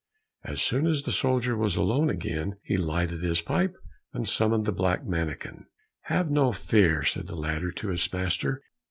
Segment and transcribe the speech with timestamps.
[0.43, 3.75] As soon as the soldier was alone again, he lighted his pipe
[4.13, 5.67] and summoned the black mannikin.
[6.05, 8.63] "Have no fear," said the latter to his master.